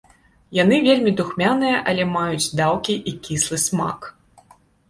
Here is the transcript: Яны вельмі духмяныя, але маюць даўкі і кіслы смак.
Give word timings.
Яны 0.59 0.79
вельмі 0.87 1.11
духмяныя, 1.19 1.83
але 1.91 2.03
маюць 2.15 2.51
даўкі 2.61 2.97
і 3.13 3.17
кіслы 3.29 3.63
смак. 3.69 4.13